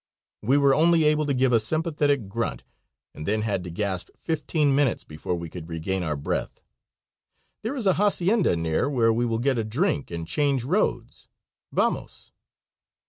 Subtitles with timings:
[0.41, 2.63] We were only able to give a sympathetic grunt
[3.13, 6.63] and then had to gasp fifteen minutes before we could regain our breath.
[7.61, 11.27] "There is a hacienda near where we will get a drink and change roads.
[11.71, 12.31] Vamos."